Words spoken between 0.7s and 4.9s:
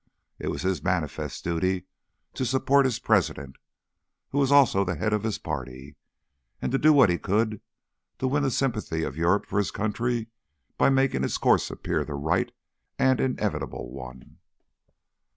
manifest duty to support his President, who was also